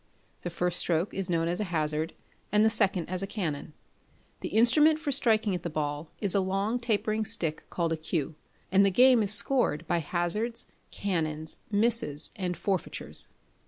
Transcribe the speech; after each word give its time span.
The 0.41 0.49
first 0.49 0.79
stroke 0.79 1.13
is 1.13 1.29
known 1.29 1.47
as 1.47 1.59
a 1.59 1.63
hazard, 1.65 2.13
and 2.51 2.65
the 2.65 2.71
second 2.71 3.07
as 3.07 3.21
a 3.21 3.27
canon. 3.27 3.73
The 4.39 4.49
instrument 4.49 4.97
for 4.97 5.11
striking 5.11 5.53
at 5.53 5.61
the 5.61 5.69
ball, 5.69 6.09
is 6.19 6.33
a 6.33 6.39
long 6.39 6.79
tapering 6.79 7.23
stick 7.23 7.65
called 7.69 7.93
a 7.93 7.97
cue; 7.97 8.33
and 8.71 8.83
the 8.83 8.89
game 8.89 9.21
is 9.21 9.31
scored 9.31 9.85
by 9.85 9.99
hazards, 9.99 10.65
canons, 10.89 11.57
misses, 11.69 12.31
and 12.35 12.57
forfeitures. 12.57 13.29